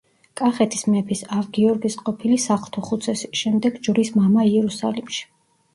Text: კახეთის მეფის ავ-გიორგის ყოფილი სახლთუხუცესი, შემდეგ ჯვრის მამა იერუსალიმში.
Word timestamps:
კახეთის 0.39 0.81
მეფის 0.93 1.21
ავ-გიორგის 1.41 1.97
ყოფილი 2.07 2.41
სახლთუხუცესი, 2.47 3.33
შემდეგ 3.45 3.79
ჯვრის 3.89 4.15
მამა 4.21 4.49
იერუსალიმში. 4.55 5.25